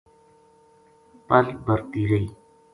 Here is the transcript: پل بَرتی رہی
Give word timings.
پل 1.27 1.45
بَرتی 1.65 2.03
رہی 2.09 2.27